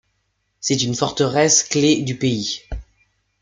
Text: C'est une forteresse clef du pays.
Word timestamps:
C'est 0.61 0.81
une 0.81 0.95
forteresse 0.95 1.61
clef 1.63 2.03
du 2.03 2.17
pays. 2.17 2.63